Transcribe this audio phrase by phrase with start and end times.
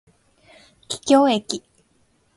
[0.87, 1.61] 桔梗駅